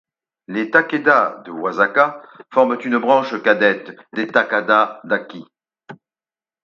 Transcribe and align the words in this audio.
Les 0.47 0.71
Takeda 0.71 1.43
de 1.45 1.51
Wakasa 1.51 2.23
forment 2.51 2.79
une 2.83 2.97
branche 2.97 3.39
cadette 3.43 3.95
des 4.13 4.25
Takeda 4.25 4.99
d'Aki. 5.03 5.45